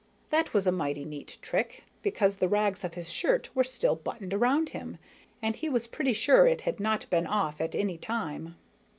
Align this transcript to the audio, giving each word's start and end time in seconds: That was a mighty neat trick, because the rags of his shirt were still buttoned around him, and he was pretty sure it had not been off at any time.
That 0.31 0.51
was 0.51 0.65
a 0.65 0.71
mighty 0.71 1.05
neat 1.05 1.37
trick, 1.43 1.83
because 2.01 2.37
the 2.37 2.47
rags 2.47 2.83
of 2.83 2.95
his 2.95 3.11
shirt 3.11 3.51
were 3.55 3.63
still 3.63 3.95
buttoned 3.95 4.33
around 4.33 4.69
him, 4.69 4.97
and 5.43 5.55
he 5.55 5.69
was 5.69 5.85
pretty 5.85 6.13
sure 6.13 6.47
it 6.47 6.61
had 6.61 6.79
not 6.79 7.07
been 7.11 7.27
off 7.27 7.61
at 7.61 7.75
any 7.75 7.99
time. 7.99 8.55